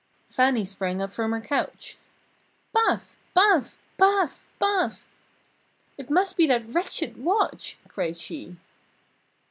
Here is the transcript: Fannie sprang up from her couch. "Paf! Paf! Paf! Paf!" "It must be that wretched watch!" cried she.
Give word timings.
Fannie 0.27 0.65
sprang 0.65 0.99
up 0.99 1.13
from 1.13 1.31
her 1.31 1.39
couch. 1.39 1.95
"Paf! 2.75 3.15
Paf! 3.35 3.77
Paf! 3.99 4.43
Paf!" 4.59 5.05
"It 5.95 6.09
must 6.09 6.35
be 6.35 6.47
that 6.47 6.67
wretched 6.73 7.23
watch!" 7.23 7.77
cried 7.87 8.17
she. 8.17 8.57